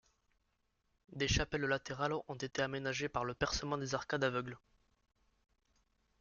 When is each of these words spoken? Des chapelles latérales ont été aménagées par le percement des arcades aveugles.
Des 1.13 1.27
chapelles 1.27 1.61
latérales 1.61 2.15
ont 2.27 2.33
été 2.35 2.63
aménagées 2.63 3.07
par 3.07 3.23
le 3.23 3.35
percement 3.35 3.77
des 3.77 3.93
arcades 3.93 4.23
aveugles. 4.23 4.57